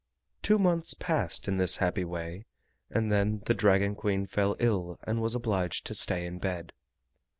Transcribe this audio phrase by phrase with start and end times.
[0.41, 2.47] Two months passed in this happy way,
[2.89, 6.73] and then the Dragon Queen fell ill and was obliged to stay in bed.